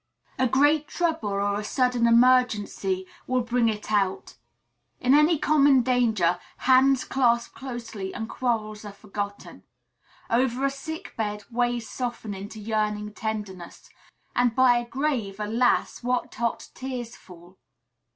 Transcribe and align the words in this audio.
A 0.39 0.47
great 0.47 0.87
trouble 0.87 1.29
or 1.29 1.59
a 1.59 1.63
sudden 1.63 2.07
emergency 2.07 3.05
will 3.27 3.41
bring 3.41 3.69
it 3.69 3.91
out. 3.91 4.33
In 4.99 5.13
any 5.13 5.37
common 5.37 5.83
danger, 5.83 6.39
hands 6.57 7.03
clasp 7.03 7.53
closely 7.53 8.11
and 8.11 8.27
quarrels 8.27 8.83
are 8.83 8.93
forgotten; 8.93 9.61
over 10.27 10.65
a 10.65 10.71
sick 10.71 11.15
bed 11.15 11.41
hard 11.43 11.51
ways 11.53 11.87
soften 11.87 12.33
into 12.33 12.59
yearning 12.59 13.13
tenderness; 13.13 13.91
and 14.35 14.55
by 14.55 14.77
a 14.77 14.87
grave, 14.89 15.39
alas! 15.39 16.01
what 16.01 16.33
hot 16.33 16.69
tears 16.73 17.15
fall! 17.15 17.59